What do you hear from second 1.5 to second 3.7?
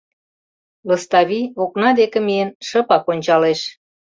окна деке миен, шыпак ончалеш...